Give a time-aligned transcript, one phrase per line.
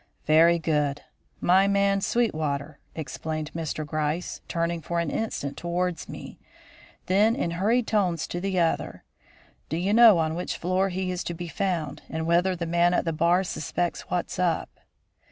[0.25, 1.03] "Very good.
[1.41, 3.85] My man, Sweetwater," explained Mr.
[3.85, 6.39] Gryce, turning for an instant towards me;
[7.05, 9.03] then, in hurried tones to the other,
[9.69, 12.95] "Do you know on which floor he is to be found; and whether the man
[12.95, 14.79] at the bar suspects what's up?"